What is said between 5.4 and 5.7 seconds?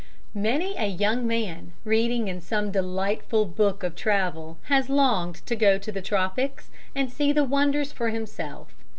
to